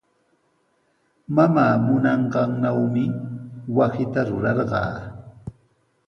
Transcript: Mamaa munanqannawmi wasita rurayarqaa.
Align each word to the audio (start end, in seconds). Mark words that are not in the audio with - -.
Mamaa 1.35 1.73
munanqannawmi 1.85 3.03
wasita 3.75 4.21
rurayarqaa. 4.29 4.93